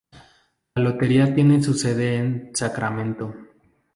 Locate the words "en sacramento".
2.15-3.35